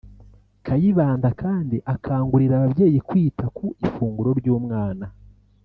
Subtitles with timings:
[0.65, 5.05] Kayibanda kandi akangurira ababyeyi kwita ku ifunguro ry’umwana